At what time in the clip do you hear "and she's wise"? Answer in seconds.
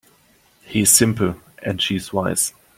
1.61-2.55